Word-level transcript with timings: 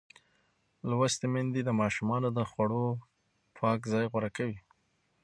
لوستې 0.89 1.25
میندې 1.33 1.61
د 1.65 1.69
ماشومانو 1.81 2.29
د 2.37 2.39
خوړو 2.49 2.85
پاک 3.57 3.79
ځای 3.91 4.05
غوره 4.11 4.29
کوي. 4.37 4.57